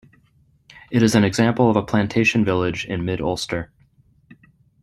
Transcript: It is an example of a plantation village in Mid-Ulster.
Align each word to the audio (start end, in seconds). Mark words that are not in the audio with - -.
It 0.89 1.03
is 1.03 1.13
an 1.13 1.23
example 1.23 1.69
of 1.69 1.75
a 1.75 1.83
plantation 1.83 2.43
village 2.43 2.85
in 2.85 3.05
Mid-Ulster. 3.05 3.71